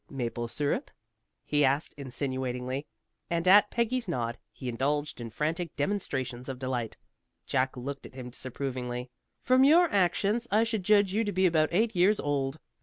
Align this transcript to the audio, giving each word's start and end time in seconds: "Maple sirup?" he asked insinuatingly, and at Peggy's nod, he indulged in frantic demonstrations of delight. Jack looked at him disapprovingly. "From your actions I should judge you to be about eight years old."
"Maple 0.09 0.47
sirup?" 0.47 0.89
he 1.45 1.63
asked 1.63 1.93
insinuatingly, 1.95 2.87
and 3.29 3.47
at 3.47 3.69
Peggy's 3.69 4.07
nod, 4.07 4.35
he 4.51 4.67
indulged 4.67 5.21
in 5.21 5.29
frantic 5.29 5.75
demonstrations 5.75 6.49
of 6.49 6.57
delight. 6.57 6.97
Jack 7.45 7.77
looked 7.77 8.07
at 8.07 8.15
him 8.15 8.31
disapprovingly. 8.31 9.11
"From 9.43 9.63
your 9.63 9.87
actions 9.91 10.47
I 10.49 10.63
should 10.63 10.83
judge 10.85 11.13
you 11.13 11.23
to 11.23 11.31
be 11.31 11.45
about 11.45 11.69
eight 11.71 11.95
years 11.95 12.19
old." 12.19 12.57